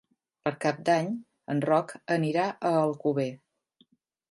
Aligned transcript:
Per 0.45 0.51
Cap 0.63 0.79
d'Any 0.89 1.11
en 1.55 1.61
Roc 1.71 1.93
anirà 2.17 2.47
a 2.49 2.75
Alcover. 2.81 3.29